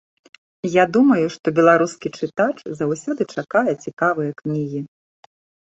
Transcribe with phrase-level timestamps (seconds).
[0.75, 4.85] Я думаю, што беларускі чытач заўсёды чакае цікавыя кнігі.